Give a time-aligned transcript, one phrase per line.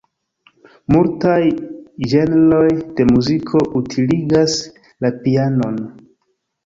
[0.93, 1.43] Multaj
[2.13, 4.57] ĝenroj de muziko utiligas
[5.07, 5.83] la pianon.